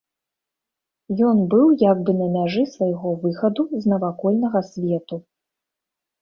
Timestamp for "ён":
1.31-1.37